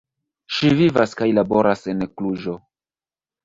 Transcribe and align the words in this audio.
Ŝi 0.55 0.71
vivas 0.79 1.13
kaj 1.21 1.29
laboras 1.39 1.87
en 1.95 2.05
Kluĵo. 2.15 2.59